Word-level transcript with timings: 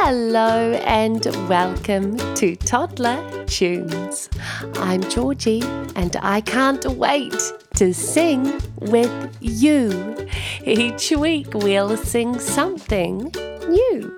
Hello 0.00 0.74
and 0.86 1.26
welcome 1.48 2.16
to 2.36 2.54
Toddler 2.54 3.44
Tunes. 3.46 4.30
I'm 4.76 5.02
Georgie 5.10 5.60
and 5.96 6.16
I 6.22 6.40
can't 6.40 6.86
wait 6.86 7.34
to 7.74 7.92
sing 7.92 8.62
with 8.76 9.36
you. 9.40 10.16
Each 10.64 11.10
week 11.10 11.52
we'll 11.52 11.96
sing 11.96 12.38
something 12.38 13.34
new. 13.68 14.16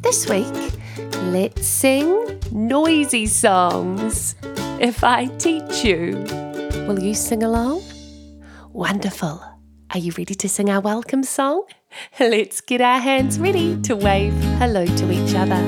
This 0.00 0.26
week, 0.26 0.72
let's 1.24 1.66
sing 1.66 2.40
noisy 2.50 3.26
songs. 3.26 4.34
If 4.80 5.04
I 5.04 5.26
teach 5.36 5.84
you, 5.84 6.12
will 6.88 6.98
you 6.98 7.14
sing 7.14 7.42
along? 7.42 7.82
Wonderful. 8.72 9.44
Are 9.90 9.98
you 9.98 10.12
ready 10.16 10.34
to 10.34 10.48
sing 10.48 10.70
our 10.70 10.80
welcome 10.80 11.24
song? 11.24 11.66
Let's 12.20 12.60
get 12.60 12.80
our 12.80 12.98
hands 12.98 13.38
ready 13.38 13.80
to 13.82 13.96
wave 13.96 14.34
hello 14.58 14.86
to 14.86 15.10
each 15.10 15.34
other. 15.34 15.60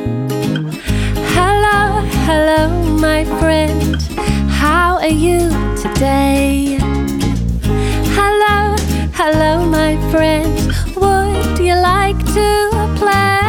Hello, 1.34 2.00
hello, 2.26 2.68
my 2.98 3.24
friend. 3.40 4.00
How 4.50 4.98
are 4.98 5.08
you 5.08 5.50
today? 5.76 6.78
Hello, 8.14 8.76
hello, 9.14 9.66
my 9.66 9.96
friend. 10.10 10.54
Would 10.96 11.58
you 11.58 11.74
like 11.74 12.18
to 12.34 12.70
play? 12.96 13.42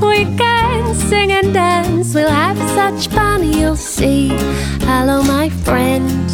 We 0.00 0.24
can 0.36 0.94
sing 0.94 1.32
and 1.32 1.52
dance. 1.52 2.14
We'll 2.14 2.28
have 2.28 2.58
such 2.70 3.12
fun, 3.12 3.44
you'll 3.44 3.76
see. 3.76 4.28
Hello, 4.82 5.22
my 5.22 5.48
friend. 5.48 6.28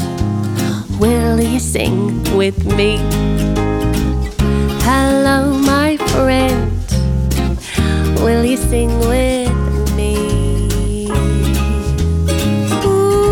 Will 0.99 1.41
you 1.41 1.61
sing 1.61 2.23
with 2.37 2.65
me? 2.77 2.99
Hello, 4.91 5.53
my 5.53 5.99
friend. 5.99 6.73
Will 8.25 8.43
you 8.43 8.57
sing 8.57 8.89
with 9.01 9.53
me? 9.95 11.11
Ooh. 12.87 13.29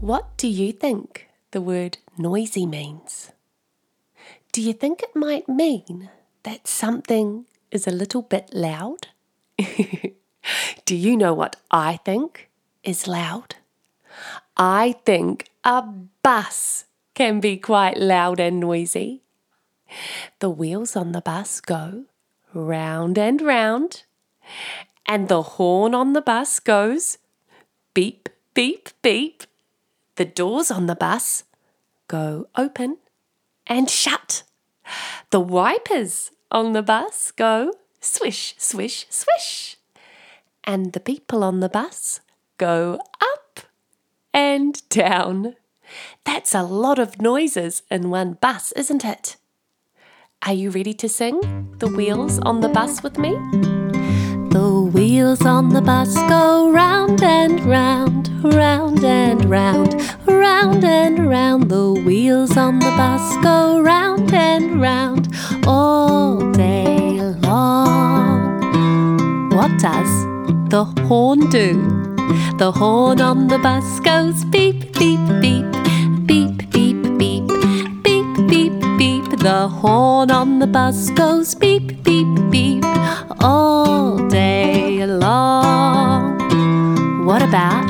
What 0.00 0.36
do 0.36 0.46
you 0.46 0.72
think 0.72 1.30
the 1.52 1.62
word 1.62 1.96
noisy 2.18 2.66
means? 2.66 3.32
Do 4.52 4.60
you 4.60 4.74
think 4.74 5.02
it 5.02 5.16
might 5.16 5.48
mean 5.48 6.10
that 6.42 6.68
something 6.68 7.46
is 7.70 7.86
a 7.86 7.90
little 7.90 8.20
bit 8.20 8.52
loud? 8.52 9.08
do 10.84 10.94
you 10.94 11.16
know 11.16 11.32
what 11.32 11.56
I 11.70 11.96
think 11.96 12.50
is 12.84 13.08
loud? 13.08 13.54
I 14.58 14.96
think 15.06 15.49
a 15.70 15.82
bus 16.24 16.84
can 17.14 17.38
be 17.38 17.56
quite 17.56 17.96
loud 17.96 18.40
and 18.40 18.58
noisy. 18.58 19.22
The 20.40 20.50
wheels 20.50 20.96
on 20.96 21.12
the 21.12 21.20
bus 21.20 21.60
go 21.60 22.06
round 22.52 23.16
and 23.16 23.40
round, 23.40 24.02
and 25.06 25.28
the 25.28 25.42
horn 25.42 25.94
on 25.94 26.12
the 26.12 26.20
bus 26.20 26.58
goes 26.58 27.18
beep, 27.94 28.28
beep, 28.52 28.88
beep. 29.00 29.44
The 30.16 30.24
doors 30.24 30.72
on 30.72 30.86
the 30.86 30.96
bus 30.96 31.44
go 32.08 32.48
open 32.56 32.96
and 33.64 33.88
shut. 33.88 34.42
The 35.30 35.38
wipers 35.38 36.32
on 36.50 36.72
the 36.72 36.82
bus 36.82 37.30
go 37.30 37.74
swish, 38.00 38.56
swish, 38.58 39.06
swish. 39.08 39.76
And 40.64 40.94
the 40.94 41.00
people 41.00 41.44
on 41.44 41.60
the 41.60 41.68
bus 41.68 42.20
go 42.58 42.98
up 43.20 43.39
and 44.32 44.88
down. 44.88 45.56
That's 46.24 46.54
a 46.54 46.62
lot 46.62 46.98
of 46.98 47.20
noises 47.20 47.82
in 47.90 48.10
one 48.10 48.34
bus, 48.34 48.72
isn't 48.72 49.04
it? 49.04 49.36
Are 50.46 50.54
you 50.54 50.70
ready 50.70 50.94
to 50.94 51.08
sing 51.08 51.74
the 51.78 51.88
wheels 51.88 52.38
on 52.40 52.60
the 52.60 52.68
bus 52.68 53.02
with 53.02 53.18
me? 53.18 53.32
The 54.50 54.90
wheels 54.92 55.44
on 55.44 55.68
the 55.68 55.82
bus 55.82 56.14
go 56.28 56.70
round 56.70 57.22
and 57.22 57.60
round, 57.64 58.28
round 58.42 59.04
and 59.04 59.44
round, 59.44 59.94
round 60.26 60.84
and 60.84 61.28
round. 61.28 61.70
The 61.70 61.92
wheels 61.92 62.56
on 62.56 62.78
the 62.78 62.90
bus 62.96 63.36
go 63.44 63.80
round 63.80 64.32
and 64.32 64.80
round 64.80 65.28
all 65.66 66.50
day 66.52 67.20
long. 67.20 68.60
What 69.50 69.78
does 69.78 70.10
the 70.70 70.84
horn 71.06 71.50
do? 71.50 71.89
The 72.58 72.72
horn 72.72 73.20
on 73.20 73.48
the 73.48 73.58
bus 73.58 74.00
goes 74.00 74.44
beep, 74.44 74.92
beep, 74.98 75.20
beep, 75.40 75.70
beep, 76.26 76.70
beep, 76.70 77.02
beep, 77.18 77.46
beep, 78.02 78.48
beep, 78.48 78.72
beep. 78.98 79.38
The 79.38 79.68
horn 79.68 80.30
on 80.30 80.58
the 80.58 80.66
bus 80.66 81.10
goes 81.10 81.54
beep, 81.54 82.02
beep, 82.04 82.28
beep 82.50 82.84
all 83.40 84.18
day 84.28 85.06
long. 85.06 86.38
What 87.24 87.42
about 87.42 87.86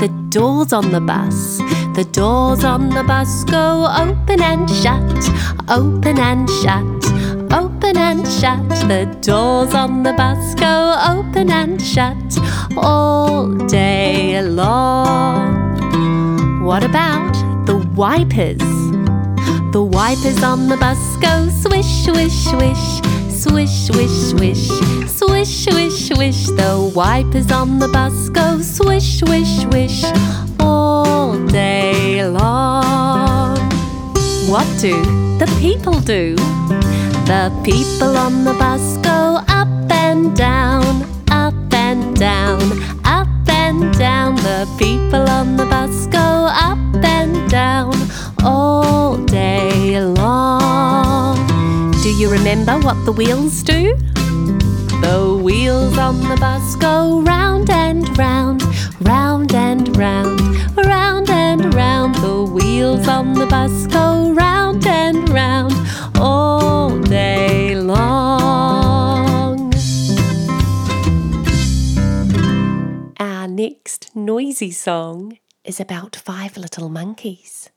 the 0.00 0.08
doors 0.30 0.72
on 0.72 0.90
the 0.90 1.00
bus? 1.00 1.58
The 1.94 2.04
doors 2.10 2.64
on 2.64 2.88
the 2.88 3.04
bus 3.04 3.44
go 3.44 3.86
open 3.86 4.42
and 4.42 4.68
shut, 4.68 5.30
open 5.68 6.18
and 6.18 6.48
shut, 6.62 7.03
and 8.14 8.26
shut. 8.28 8.68
The 8.88 9.06
doors 9.20 9.74
on 9.74 10.02
the 10.02 10.12
bus 10.12 10.54
go 10.54 10.94
open 11.14 11.50
and 11.50 11.80
shut 11.80 12.38
all 12.76 13.52
day 13.66 14.42
long. 14.42 15.44
What 16.64 16.84
about 16.84 17.34
the 17.66 17.76
wipers? 17.96 18.58
The 19.72 19.82
wipers 19.82 20.42
on 20.42 20.68
the 20.68 20.76
bus 20.76 21.16
go 21.16 21.48
swish, 21.62 22.04
swish, 22.04 22.44
swish 22.50 23.14
swish, 23.44 23.86
swish, 23.88 24.16
swish, 24.30 24.68
swish, 25.08 25.64
swish, 25.64 26.08
swish. 26.08 26.46
The 26.46 26.92
wipers 26.94 27.50
on 27.50 27.78
the 27.78 27.88
bus 27.88 28.28
go 28.30 28.60
swish, 28.60 29.18
swish, 29.18 29.62
swish 29.62 30.04
all 30.60 31.36
day 31.48 32.26
long. 32.26 33.58
What 34.48 34.66
do 34.80 34.94
the 35.38 35.46
people 35.60 36.00
do? 36.00 36.36
The 37.24 37.50
people 37.64 38.18
on 38.18 38.44
the 38.44 38.52
bus 38.52 38.98
go 38.98 39.40
up 39.48 39.90
and 39.90 40.36
down, 40.36 41.04
up 41.30 41.54
and 41.72 42.14
down, 42.14 42.60
up 43.02 43.48
and 43.48 43.96
down. 43.96 44.36
The 44.36 44.68
people 44.78 45.26
on 45.30 45.56
the 45.56 45.64
bus 45.64 46.06
go 46.08 46.18
up 46.18 46.78
and 47.02 47.50
down 47.50 47.94
all 48.44 49.16
day 49.24 49.98
long. 50.04 51.38
Do 52.02 52.10
you 52.10 52.30
remember 52.30 52.78
what 52.80 53.02
the 53.06 53.12
wheels 53.12 53.62
do? 53.62 53.96
The 55.00 55.40
wheels 55.42 55.96
on 55.96 56.20
the 56.28 56.36
bus 56.36 56.76
go 56.76 57.22
round 57.22 57.70
and 57.70 58.06
round, 58.18 58.62
round 59.00 59.54
and 59.54 59.96
round, 59.96 60.40
round 60.76 61.30
and 61.30 61.74
round. 61.74 62.16
The 62.16 62.42
wheels 62.42 63.08
on 63.08 63.32
the 63.32 63.46
bus 63.46 63.86
go 63.86 64.32
round 64.32 64.86
and 64.86 65.26
round 65.30 65.72
all 66.20 66.63
next 73.64 74.14
noisy 74.14 74.70
song 74.70 75.38
is 75.64 75.80
about 75.80 76.14
five 76.14 76.54
little 76.58 76.90
monkeys. 76.90 77.70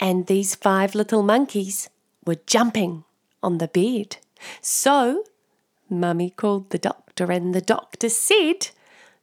And 0.00 0.26
these 0.26 0.56
five 0.56 0.96
little 0.96 1.22
monkeys 1.22 1.88
were 2.26 2.40
jumping 2.54 3.04
on 3.40 3.58
the 3.58 3.68
bed. 3.68 4.16
So, 4.60 5.22
Mummy 5.88 6.30
called 6.30 6.70
the 6.70 6.78
doctor, 6.90 7.30
and 7.30 7.54
the 7.54 7.60
doctor 7.76 8.08
said, 8.08 8.70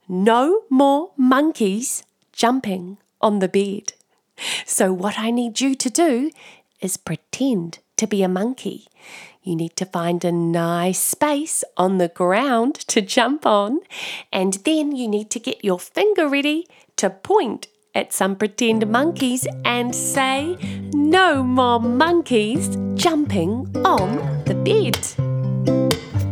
No 0.08 0.62
more 0.70 1.10
monkeys 1.18 2.02
jumping 2.32 2.96
on 3.20 3.40
the 3.40 3.48
bed. 3.48 3.92
So, 4.64 4.94
what 4.94 5.18
I 5.18 5.30
need 5.30 5.60
you 5.60 5.74
to 5.74 5.90
do 5.90 6.30
is 6.80 6.96
pretend 6.96 7.80
to 7.98 8.06
be 8.06 8.22
a 8.22 8.28
monkey. 8.40 8.86
You 9.42 9.56
need 9.56 9.74
to 9.76 9.86
find 9.86 10.22
a 10.22 10.32
nice 10.32 10.98
space 10.98 11.64
on 11.78 11.96
the 11.96 12.08
ground 12.08 12.74
to 12.88 13.00
jump 13.00 13.46
on, 13.46 13.80
and 14.30 14.54
then 14.66 14.94
you 14.94 15.08
need 15.08 15.30
to 15.30 15.40
get 15.40 15.64
your 15.64 15.78
finger 15.80 16.28
ready 16.28 16.66
to 16.96 17.08
point 17.08 17.66
at 17.94 18.12
some 18.12 18.36
pretend 18.36 18.86
monkeys 18.86 19.46
and 19.64 19.94
say, 19.94 20.56
No 20.92 21.42
more 21.42 21.80
monkeys 21.80 22.76
jumping 22.94 23.66
on 23.82 24.44
the 24.44 24.54
bed. 24.54 24.96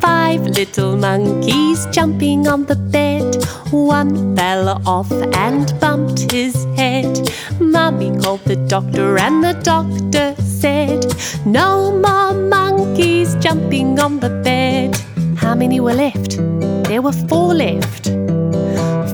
Five 0.01 0.43
little 0.43 0.97
monkeys 0.97 1.87
jumping 1.87 2.47
on 2.47 2.67
the 2.67 2.77
bed. 2.77 3.43
One 3.73 4.37
fell 4.37 4.83
off 4.87 5.11
and 5.11 5.73
bumped 5.81 6.31
his 6.31 6.65
head. 6.77 7.28
Mummy 7.61 8.17
called 8.21 8.45
the 8.45 8.57
doctor, 8.69 9.19
and 9.19 9.43
the 9.43 9.55
doctor 9.63 10.35
said, 10.43 11.05
No 11.45 11.93
more 11.93 12.33
monkeys 12.33 13.35
jumping 13.37 13.99
on 13.99 14.21
the 14.21 14.31
bed. 14.45 14.97
How 15.37 15.55
many 15.55 15.81
were 15.81 15.95
left? 15.95 16.37
There 16.89 17.03
were 17.03 17.13
four 17.13 17.55
left. 17.55 18.07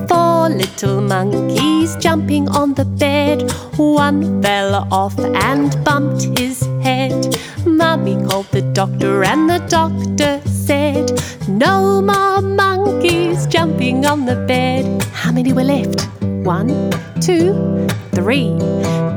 Four 0.07 0.49
little 0.49 1.01
monkeys 1.01 1.95
jumping 1.97 2.47
on 2.49 2.73
the 2.75 2.85
bed. 2.85 3.51
One 3.77 4.41
fell 4.41 4.87
off 4.91 5.17
and 5.19 5.75
bumped 5.83 6.39
his 6.39 6.61
head. 6.83 7.35
Mummy 7.65 8.15
called 8.27 8.47
the 8.51 8.61
doctor, 8.61 9.23
and 9.23 9.49
the 9.49 9.59
doctor 9.69 10.41
said, 10.47 11.11
No 11.47 12.01
more 12.01 12.41
monkeys 12.41 13.47
jumping 13.47 14.05
on 14.05 14.25
the 14.25 14.35
bed. 14.47 15.03
How 15.13 15.31
many 15.31 15.51
were 15.51 15.63
left? 15.63 16.07
One, 16.45 16.91
two, 17.21 17.87
three. 18.25 18.57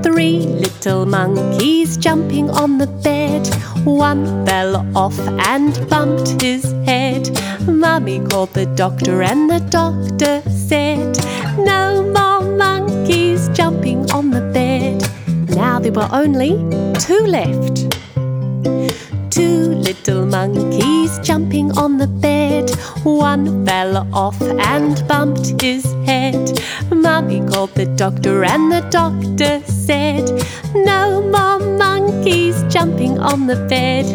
Three 0.03 0.41
little 0.65 1.07
monkeys 1.07 1.97
jumping 1.97 2.51
on 2.51 2.77
the 2.77 2.87
bed. 2.87 3.43
One 3.87 4.45
fell 4.45 4.85
off 4.95 5.19
and 5.53 5.73
bumped 5.89 6.43
his 6.43 6.65
head. 6.85 7.25
Mummy 7.67 8.21
called 8.29 8.53
the 8.53 8.67
doctor, 8.67 9.23
and 9.23 9.49
the 9.49 9.61
doctor 9.71 10.43
said, 10.51 11.17
No 11.57 12.03
more 12.17 12.43
monkeys 12.67 13.49
jumping 13.55 14.11
on 14.11 14.29
the 14.29 14.45
bed. 14.53 14.99
Now 15.57 15.79
there 15.79 15.93
were 15.93 16.11
only 16.13 16.51
two 17.07 17.25
left. 17.37 17.77
Two 19.31 19.73
little 19.89 20.27
monkeys 20.27 21.19
jumping 21.21 21.73
on 21.79 21.97
the 21.97 22.09
bed. 22.09 22.38
One 23.05 23.65
fell 23.65 24.09
off 24.13 24.41
and 24.43 25.07
bumped 25.07 25.61
his 25.63 25.85
head. 26.05 26.61
Mummy 26.91 27.41
called 27.47 27.75
the 27.75 27.87
doctor, 27.87 28.45
and 28.45 28.73
the 28.73 28.81
doctor 28.91 29.61
said, 29.65 30.25
No 30.75 31.23
more 31.23 31.61
monkeys 31.79 32.63
jumping 32.73 33.19
on 33.19 33.47
the 33.47 33.57
bed. 33.69 34.07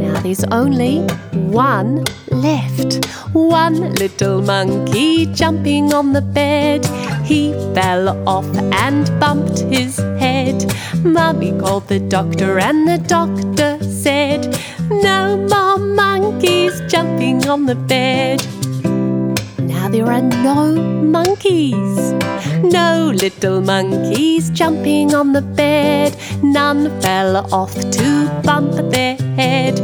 Now 0.00 0.20
there's 0.20 0.44
only 0.44 1.00
one 1.32 2.04
left. 2.30 3.04
One 3.32 3.94
little 3.94 4.42
monkey 4.42 5.26
jumping 5.26 5.92
on 5.92 6.12
the 6.12 6.22
bed. 6.22 6.84
He 7.24 7.52
fell 7.74 8.08
off 8.28 8.46
and 8.56 9.08
bumped 9.20 9.60
his 9.60 9.96
head. 10.18 10.72
Mummy 11.04 11.58
called 11.58 11.88
the 11.88 12.00
doctor, 12.00 12.58
and 12.58 12.88
the 12.88 12.98
doctor 12.98 13.82
said, 13.82 14.58
No 14.90 15.36
more 15.48 15.78
monkeys 15.78 16.81
jumping 17.02 17.48
on 17.48 17.66
the 17.66 17.74
bed. 17.74 18.38
Now 19.58 19.88
there 19.88 20.06
are 20.06 20.22
no 20.22 20.72
monkeys. 21.18 22.12
No 22.62 23.10
little 23.12 23.60
monkeys 23.60 24.50
jumping 24.50 25.12
on 25.12 25.32
the 25.32 25.42
bed. 25.42 26.16
None 26.44 27.00
fell 27.00 27.52
off 27.52 27.74
to 27.74 28.06
bump 28.44 28.74
their 28.92 29.16
head. 29.34 29.74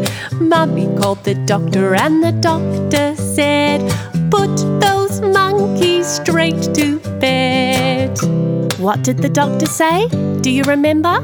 Mummy 0.41 0.87
called 0.97 1.25
the 1.25 1.35
doctor, 1.35 1.97
and 1.97 2.23
the 2.23 2.31
doctor 2.51 3.17
said, 3.17 3.81
Put 4.31 4.55
those 4.81 5.21
monkeys 5.21 6.07
straight 6.07 6.63
to 6.79 7.01
bed. 7.19 8.17
What 8.79 9.03
did 9.03 9.19
the 9.19 9.29
doctor 9.29 9.67
say? 9.67 10.07
Do 10.41 10.53
you 10.53 10.63
remember? 10.63 11.17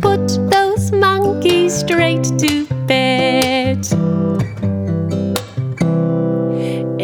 Put 0.00 0.26
those 0.48 0.92
monkeys 0.92 1.74
straight 1.74 2.22
to 2.38 2.66
bed. 2.86 3.97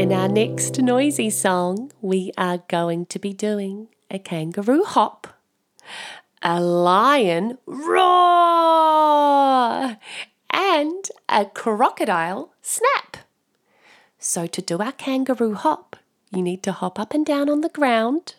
In 0.04 0.12
our 0.12 0.28
next 0.28 0.78
noisy 0.82 1.30
song, 1.30 1.90
we 2.02 2.30
are 2.36 2.58
going 2.68 3.06
to 3.06 3.18
be 3.18 3.32
doing 3.32 3.88
a 4.10 4.18
kangaroo 4.18 4.84
hop, 4.84 5.26
a 6.42 6.60
lion 6.60 7.56
roar, 7.64 7.96
and 10.50 11.04
a 11.30 11.46
crocodile 11.46 12.52
snap. 12.60 13.16
So, 14.18 14.46
to 14.46 14.60
do 14.60 14.76
our 14.76 14.92
kangaroo 14.92 15.54
hop, 15.54 15.96
you 16.30 16.42
need 16.42 16.62
to 16.64 16.72
hop 16.72 17.00
up 17.00 17.14
and 17.14 17.24
down 17.24 17.48
on 17.48 17.62
the 17.62 17.70
ground. 17.70 18.34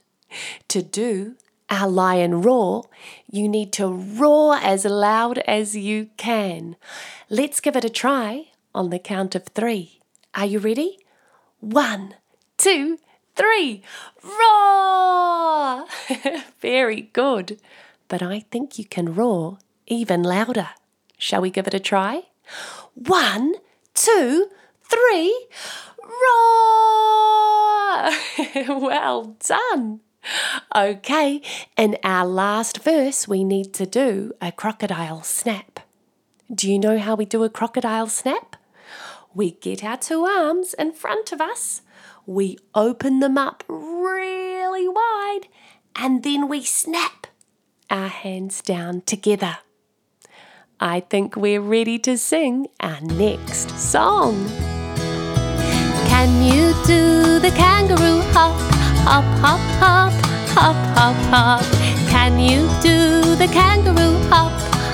To 0.68 0.84
do 0.84 1.34
our 1.72 1.90
lion 1.90 2.44
roar, 2.44 2.84
you 3.28 3.50
need 3.50 3.74
to 3.74 3.88
roar 3.88 4.58
as 4.58 4.86
loud 4.86 5.40
as 5.48 5.76
you 5.76 6.12
can. 6.18 6.76
Let's 7.28 7.60
give 7.60 7.76
it 7.76 7.84
a 7.84 7.90
try 7.90 8.50
on 8.76 8.92
the 8.92 9.00
count 9.00 9.34
of 9.34 9.46
three. 9.46 10.00
Are 10.36 10.46
you 10.46 10.60
ready? 10.60 11.00
One, 11.66 12.14
two, 12.58 13.00
three. 13.36 13.82
Roar! 14.22 15.88
Very 16.62 17.10
good. 17.12 17.60
But 18.08 18.22
I 18.22 18.42
think 18.52 18.78
you 18.78 18.86
can 18.86 19.16
roar 19.16 19.58
even 19.88 20.22
louder. 20.22 20.70
Shall 21.18 21.42
we 21.42 21.50
give 21.50 21.66
it 21.66 21.74
a 21.74 21.80
try? 21.80 22.26
One, 22.94 23.56
two, 23.96 24.52
three. 24.84 25.48
Roar! 26.04 26.22
well 28.80 29.36
done. 29.40 30.02
Okay, 30.76 31.42
in 31.76 31.98
our 32.04 32.28
last 32.28 32.84
verse, 32.84 33.28
we 33.28 33.44
need 33.44 33.74
to 33.74 33.88
do 33.88 34.34
a 34.40 34.52
crocodile 34.52 35.24
snap. 35.24 35.80
Do 36.54 36.72
you 36.72 36.78
know 36.78 37.00
how 37.00 37.16
we 37.16 37.26
do 37.26 37.44
a 37.44 37.50
crocodile 37.50 38.06
snap? 38.08 38.56
We 39.36 39.52
get 39.52 39.84
our 39.84 39.98
two 39.98 40.24
arms 40.24 40.74
in 40.76 40.94
front 40.94 41.34
of 41.34 41.42
us, 41.42 41.82
we 42.26 42.58
open 42.74 43.20
them 43.20 43.38
up 43.38 43.66
really 43.68 44.88
wide, 44.88 45.50
and 45.94 46.24
then 46.24 46.48
we 46.48 46.64
snap 46.64 47.28
our 47.90 48.08
hands 48.08 48.62
down 48.62 49.02
together. 49.02 49.58
I 50.80 51.02
think 51.02 51.36
we're 51.36 51.60
ready 51.60 52.00
to 52.00 52.18
sing 52.18 52.68
our 52.80 53.02
next 53.02 53.78
song. 53.78 54.48
Can 56.08 56.42
you 56.42 56.74
do 56.86 57.40
the 57.40 57.52
kangaroo 57.58 58.22
hop, 58.31 58.56
hop, 59.04 59.26
hop, 59.44 59.60
hop, 59.81 60.14
hop, 60.56 60.98
hop, 60.98 61.16
hop? 61.30 61.64
Can 62.10 62.40
you 62.40 62.70
do 62.81 63.36
the 63.36 63.48
kangaroo 63.52 64.18
hop, 64.30 64.54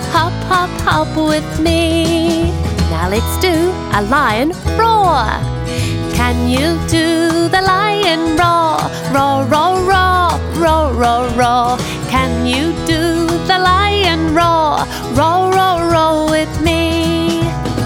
hop, 0.09 0.33
hop, 0.49 0.69
hop 0.81 1.15
with 1.15 1.59
me? 1.59 2.30
Let's 3.11 3.41
do 3.41 3.73
a 3.91 4.01
lion 4.03 4.51
roar. 4.79 5.27
Can 6.15 6.47
you 6.47 6.79
do 6.87 7.49
the 7.49 7.61
lion 7.61 8.37
roar? 8.39 8.79
Roar, 9.11 9.43
roar, 9.51 9.83
roar, 9.83 10.39
roar, 10.55 10.93
roar, 10.93 11.27
roar. 11.35 11.77
Can 12.07 12.45
you 12.45 12.71
do 12.87 13.27
the 13.49 13.59
lion 13.59 14.33
roar? 14.33 14.87
Roar, 15.11 15.51
roar, 15.51 15.91
roar 15.91 16.29
with 16.31 16.61
me. 16.61 17.41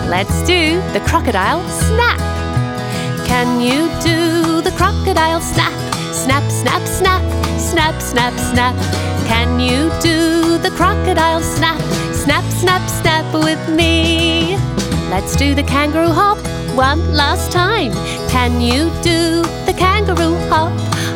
Let's 0.08 0.44
do 0.44 0.80
the 0.94 1.00
crocodile 1.00 1.68
snap. 1.70 2.20
Can 3.26 3.60
you 3.60 3.90
do 4.04 4.62
the 4.62 4.74
crocodile 4.78 5.42
snap? 5.42 5.74
Snap, 6.14 6.44
snap, 6.52 6.84
snap, 6.86 7.24
snap, 7.58 8.00
snap, 8.00 8.34
snap. 8.52 8.76
Can 9.26 9.60
you 9.60 9.90
do 10.04 10.60
the 10.60 10.70
crocodile 10.78 11.42
snap? 11.42 11.82
Snap, 12.14 12.44
snap, 12.62 12.88
snap 12.88 13.26
with 13.34 13.68
me. 13.70 14.56
Let's 15.10 15.36
do 15.36 15.54
the 15.54 15.64
kangaroo 15.64 16.12
hop 16.12 16.38
one 16.76 17.14
last 17.14 17.52
time. 17.52 17.92
Can 18.30 18.60
you 18.60 18.90
do 19.02 19.44
the 19.66 19.74
kangaroo 19.78 20.36
hop? 20.50 20.72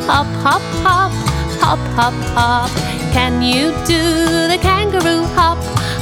Hop, 0.05 0.27
hop, 0.43 0.61
hop, 0.83 1.11
hop, 1.59 1.79
hop, 1.95 2.13
hop. 2.33 2.69
Can 3.11 3.41
you 3.41 3.71
do 3.85 4.47
the 4.47 4.57
kangaroo 4.61 5.23
hop? 5.35 5.57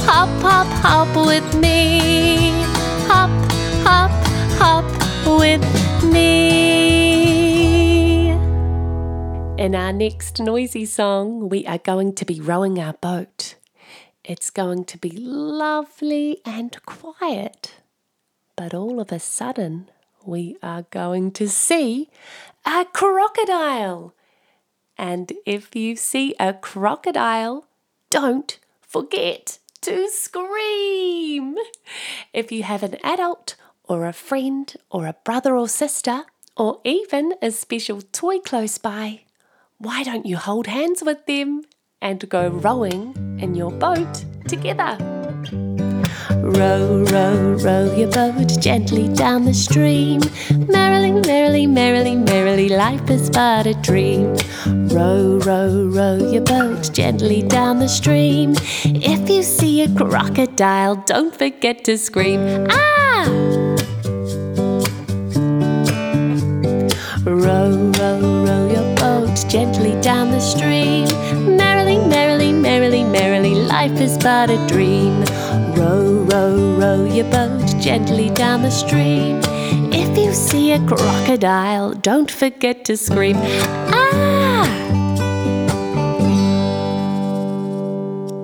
Hop, 0.06 0.28
hop, 0.40 0.66
hop 0.82 1.26
with 1.26 1.54
me. 1.56 2.62
Hop, 3.08 3.30
hop, 3.82 4.10
hop 4.58 4.84
with 5.40 5.64
me. 6.04 6.68
In 9.58 9.74
our 9.74 9.92
next 9.92 10.40
noisy 10.40 10.84
song, 10.84 11.48
we 11.48 11.66
are 11.66 11.78
going 11.78 12.14
to 12.14 12.24
be 12.24 12.40
rowing 12.40 12.78
our 12.78 12.92
boat. 12.94 13.57
It's 14.28 14.50
going 14.50 14.84
to 14.84 14.98
be 14.98 15.08
lovely 15.08 16.42
and 16.44 16.76
quiet. 16.84 17.76
But 18.56 18.74
all 18.74 19.00
of 19.00 19.10
a 19.10 19.18
sudden, 19.18 19.88
we 20.22 20.58
are 20.62 20.82
going 20.90 21.30
to 21.32 21.48
see 21.48 22.10
a 22.66 22.84
crocodile. 22.84 24.12
And 24.98 25.32
if 25.46 25.74
you 25.74 25.96
see 25.96 26.34
a 26.38 26.52
crocodile, 26.52 27.68
don't 28.10 28.58
forget 28.82 29.60
to 29.80 30.10
scream. 30.10 31.56
If 32.34 32.52
you 32.52 32.64
have 32.64 32.82
an 32.82 32.98
adult 33.02 33.56
or 33.84 34.04
a 34.04 34.12
friend 34.12 34.76
or 34.90 35.06
a 35.06 35.16
brother 35.24 35.56
or 35.56 35.68
sister, 35.68 36.24
or 36.54 36.82
even 36.84 37.32
a 37.40 37.50
special 37.50 38.02
toy 38.02 38.40
close 38.40 38.76
by, 38.76 39.22
why 39.78 40.02
don't 40.02 40.26
you 40.26 40.36
hold 40.36 40.66
hands 40.66 41.02
with 41.02 41.24
them 41.24 41.62
and 42.00 42.28
go 42.28 42.48
rowing 42.48 43.14
in 43.40 43.54
your 43.54 43.70
boat 43.70 44.24
together? 44.46 44.96
Row, 46.30 47.04
row, 47.10 47.56
row 47.62 47.94
your 47.94 48.10
boat 48.10 48.48
gently 48.60 49.08
down 49.08 49.44
the 49.44 49.54
stream. 49.54 50.20
Merrily, 50.68 51.12
merrily, 51.12 51.66
merrily, 51.66 52.16
merrily, 52.16 52.68
life 52.68 53.10
is 53.10 53.28
but 53.30 53.66
a 53.66 53.74
dream. 53.74 54.36
Row, 54.88 55.40
row, 55.44 55.88
row 55.92 56.16
your 56.30 56.42
boat 56.42 56.90
gently 56.92 57.42
down 57.42 57.78
the 57.78 57.88
stream. 57.88 58.54
If 58.84 59.28
you 59.28 59.42
see 59.42 59.82
a 59.82 59.94
crocodile, 59.94 60.96
don't 61.06 61.36
forget 61.36 61.84
to 61.84 61.98
scream. 61.98 62.66
Ah! 62.70 63.26
Row, 67.24 67.92
row, 67.98 68.44
row 68.46 68.70
your 68.72 68.96
boat 68.96 69.44
gently 69.48 70.00
down 70.00 70.30
the 70.30 70.40
stream. 70.40 71.07
Merrily, 73.18 73.56
life 73.56 74.00
is 74.00 74.16
but 74.16 74.48
a 74.48 74.64
dream. 74.68 75.24
Row, 75.74 76.24
row, 76.30 76.76
row 76.78 77.04
your 77.04 77.28
boat 77.32 77.66
gently 77.80 78.30
down 78.30 78.62
the 78.62 78.70
stream. 78.70 79.40
If 79.92 80.16
you 80.16 80.32
see 80.32 80.70
a 80.70 80.78
crocodile, 80.86 81.94
don't 81.94 82.30
forget 82.30 82.84
to 82.84 82.96
scream. 82.96 83.36
Ah! 83.36 84.68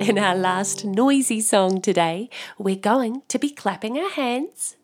In 0.01 0.19
our 0.19 0.35
last 0.35 0.83
noisy 0.83 1.39
song 1.39 1.79
today, 1.79 2.29
we're 2.57 2.75
going 2.75 3.21
to 3.29 3.39
be 3.39 3.51
clapping 3.51 3.97
our 3.97 4.09
hands. 4.09 4.75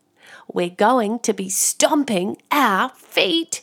We're 0.48 0.69
going 0.69 1.19
to 1.19 1.33
be 1.33 1.50
stomping 1.50 2.38
our 2.50 2.89
feet. 2.95 3.62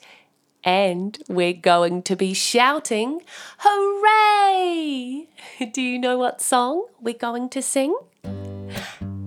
And 0.64 1.18
we're 1.28 1.52
going 1.52 2.02
to 2.02 2.16
be 2.16 2.34
shouting, 2.34 3.22
Hooray! 3.58 5.28
Do 5.72 5.80
you 5.80 5.98
know 5.98 6.18
what 6.18 6.40
song 6.40 6.86
we're 7.00 7.14
going 7.14 7.48
to 7.50 7.62
sing? 7.62 7.96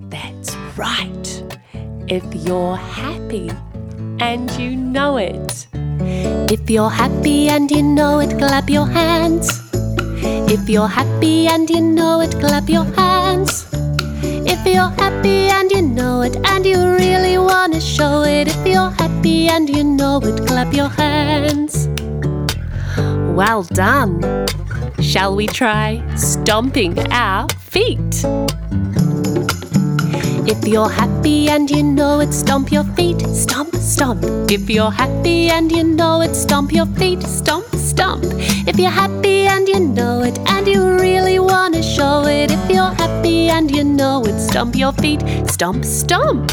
That's 0.10 0.56
right. 0.76 1.60
If 2.08 2.24
you're 2.36 2.76
happy 2.76 3.50
and 4.20 4.52
you 4.52 4.76
know 4.76 5.18
it. 5.18 5.68
If 6.52 6.70
you're 6.70 6.90
happy 6.90 7.48
and 7.48 7.72
you 7.72 7.82
know 7.82 8.20
it, 8.20 8.38
clap 8.38 8.70
your 8.70 8.88
hands. 8.88 9.62
If 10.24 10.70
you're 10.70 10.88
happy 10.88 11.48
and 11.48 11.70
you 11.70 11.82
know 11.82 12.22
it, 12.22 12.32
clap 12.40 12.70
your 12.70 12.84
hands. 12.84 13.11
If 14.54 14.66
you're 14.66 14.92
happy 15.00 15.48
and 15.48 15.72
you 15.72 15.82
know 15.82 16.24
it, 16.24 16.36
and 16.46 16.66
you 16.66 16.76
really 16.76 17.38
want 17.38 17.74
to 17.74 17.80
show 17.80 18.24
it, 18.24 18.50
if 18.50 18.68
you're 18.68 18.90
happy 18.90 19.48
and 19.48 19.70
you 19.70 19.82
know 19.82 20.20
it, 20.22 20.46
clap 20.46 20.74
your 20.74 20.90
hands. 20.90 21.88
Well 23.34 23.64
done. 23.64 24.46
Shall 25.00 25.38
we 25.38 25.48
try 25.48 26.04
stomping 26.18 27.00
our 27.14 27.48
feet? 27.60 28.26
If 30.46 30.68
you're 30.68 30.90
happy 30.90 31.48
and 31.48 31.72
you 31.72 31.84
know 31.84 32.20
it, 32.20 32.34
stomp 32.34 32.74
your 32.74 32.84
feet, 32.84 33.22
stomp, 33.34 33.74
stomp. 33.76 34.22
If 34.52 34.70
you're 34.70 34.92
happy 34.92 35.48
and 35.48 35.72
you 35.72 35.86
know 35.86 36.20
it, 36.20 36.36
stomp 36.36 36.74
your 36.74 36.88
feet, 36.88 37.24
stomp, 37.24 37.71
If 38.04 38.80
you're 38.80 38.90
happy 38.90 39.46
and 39.46 39.68
you 39.68 39.80
know 39.80 40.24
it, 40.24 40.40
and 40.50 40.68
you 40.68 40.84
really 40.98 41.38
want 41.38 41.76
to 41.76 41.84
show 41.84 42.26
it, 42.26 42.50
if 42.50 42.70
you're 42.70 42.96
happy 42.96 43.50
and 43.50 43.70
you 43.70 43.84
know 43.84 44.24
it, 44.26 44.40
stomp 44.40 44.76
your 44.76 44.92
feet, 44.94 45.22
stomp, 45.48 45.86
stomp. 45.86 46.52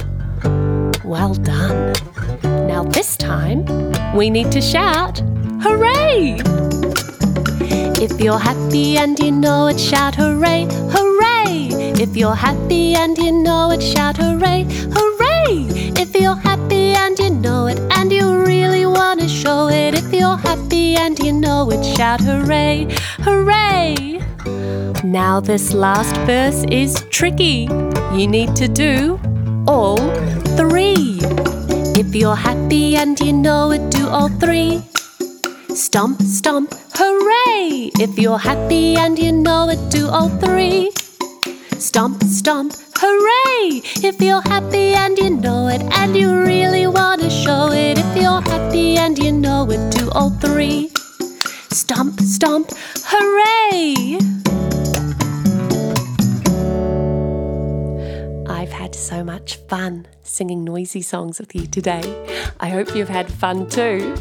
Well 1.05 1.35
done. 1.35 1.95
Now, 2.43 2.85
this 2.85 3.17
time, 3.17 3.65
we 4.15 4.29
need 4.29 4.53
to 4.53 4.61
shout, 4.61 5.23
Hooray! 5.63 6.37
If 8.01 8.21
you're 8.21 8.39
happy 8.39 8.99
and 8.99 9.19
you 9.19 9.33
know 9.33 9.69
it, 9.69 9.81
shout 9.81 10.17
hooray, 10.17 10.67
hooray! 10.93 11.69
If 11.99 12.15
you're 12.15 12.35
happy 12.35 12.95
and 12.95 13.17
you 13.17 13.33
know 13.33 13.71
it, 13.71 13.83
shout 13.83 14.19
hooray, 14.19 14.67
hooray! 14.69 15.67
If 15.97 16.15
you're 16.15 16.37
happy 16.37 16.93
and 16.93 17.19
you 17.19 17.31
know 17.31 17.69
it, 17.69 17.79
show 19.49 19.69
it, 19.69 19.95
if 19.95 20.13
you're 20.13 20.37
happy 20.37 20.95
and 20.97 21.19
you 21.21 21.33
know 21.33 21.71
it, 21.71 21.83
shout 21.83 22.21
hooray, 22.21 22.87
hooray! 23.27 24.21
Now, 25.03 25.41
this 25.41 25.73
last 25.73 26.15
verse 26.27 26.65
is 26.71 26.93
tricky. 27.09 27.67
You 28.13 28.27
need 28.27 28.55
to 28.57 28.69
do 28.69 29.19
all 29.67 29.97
three. 30.59 31.21
If 32.03 32.15
you're 32.15 32.37
happy 32.37 32.97
and 32.97 33.19
you 33.21 33.33
know 33.33 33.71
it, 33.71 33.91
do 33.91 34.07
all 34.09 34.29
three. 34.29 34.83
Stomp, 35.75 36.21
stomp, 36.21 36.75
hooray! 37.01 37.91
If 38.07 38.19
you're 38.19 38.43
happy 38.51 38.97
and 38.97 39.19
you 39.19 39.33
know 39.33 39.71
it, 39.71 39.83
do 39.89 40.09
all 40.09 40.29
three. 40.45 40.91
Stomp, 41.79 42.23
stomp, 42.25 42.75
hooray! 43.01 43.81
If 44.03 44.21
you're 44.21 44.43
happy 44.43 44.95
and 44.95 45.17
you 45.17 45.31
know 45.31 45.69
it, 45.69 45.83
and 45.97 46.17
you 46.17 46.35
really 46.35 46.87
want 46.87 47.21
to 47.23 47.31
show 47.31 47.71
it, 47.71 47.99
if 47.99 48.17
you're 48.17 48.43
happy 48.43 48.97
and 48.97 49.17
you 49.17 49.33
know 49.33 49.71
it, 49.71 49.93
do 49.93 50.11
all 50.11 50.31
three. 50.31 50.91
Stomp, 51.71 52.21
stomp, 52.21 52.73
hooray! 53.05 54.58
I've 58.59 58.73
had 58.73 58.93
so 58.93 59.23
much 59.23 59.55
fun 59.69 60.09
singing 60.25 60.65
noisy 60.65 61.01
songs 61.01 61.39
with 61.39 61.55
you 61.55 61.69
today. 61.69 62.03
I 62.59 62.69
hope 62.69 62.93
you've 62.93 63.09
had 63.09 63.31
fun 63.31 63.69
too. 63.69 64.17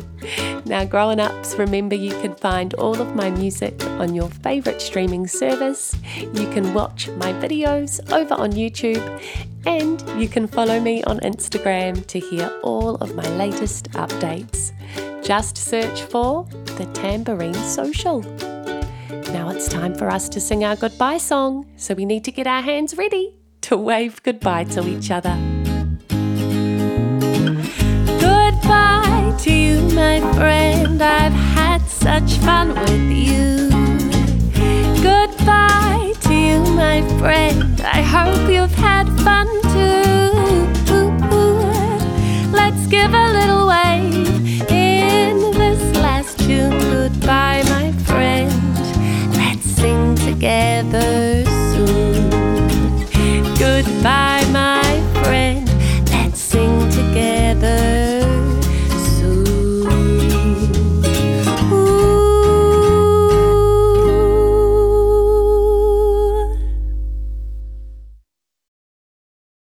Now, 0.63 0.85
grown 0.85 1.19
ups, 1.19 1.55
remember 1.55 1.95
you 1.95 2.11
can 2.21 2.35
find 2.35 2.75
all 2.75 3.01
of 3.01 3.15
my 3.15 3.31
music 3.31 3.83
on 3.99 4.13
your 4.13 4.29
favourite 4.29 4.79
streaming 4.79 5.25
service. 5.25 5.95
You 6.35 6.47
can 6.51 6.75
watch 6.75 7.09
my 7.17 7.33
videos 7.33 7.99
over 8.11 8.35
on 8.35 8.51
YouTube, 8.51 9.01
and 9.65 10.21
you 10.21 10.29
can 10.29 10.45
follow 10.45 10.79
me 10.79 11.03
on 11.05 11.19
Instagram 11.21 12.05
to 12.05 12.19
hear 12.19 12.47
all 12.61 12.93
of 12.97 13.15
my 13.15 13.27
latest 13.29 13.89
updates. 13.93 14.71
Just 15.25 15.57
search 15.57 16.03
for 16.03 16.43
the 16.77 16.85
Tambourine 16.93 17.55
Social. 17.55 18.21
Now 19.33 19.49
it's 19.49 19.67
time 19.67 19.95
for 19.95 20.11
us 20.11 20.29
to 20.29 20.39
sing 20.39 20.63
our 20.63 20.75
goodbye 20.75 21.17
song, 21.17 21.65
so 21.75 21.95
we 21.95 22.05
need 22.05 22.23
to 22.25 22.31
get 22.31 22.45
our 22.45 22.61
hands 22.61 22.95
ready 22.95 23.36
to 23.67 23.75
wave 23.75 24.23
goodbye 24.23 24.63
to 24.63 24.87
each 24.87 25.11
other. 25.11 25.35
Goodbye 28.17 29.35
to 29.39 29.51
you, 29.51 29.81
my 29.93 30.21
friend. 30.35 31.01
I've 31.01 31.33
had 31.33 31.81
such 31.89 32.37
fun 32.45 32.69
with 32.69 33.11
you. 33.11 33.67
Goodbye 35.03 36.13
to 36.21 36.33
you, 36.33 36.59
my 36.75 37.01
friend. 37.19 37.81
I 37.81 38.01
hope 38.15 38.49
you've 38.49 38.73
had 38.75 39.05
fun 39.25 39.47
too. 39.73 40.31
Let's 42.53 42.87
give 42.87 43.13
a 43.13 43.27
little 43.33 43.67
wave. 43.67 44.36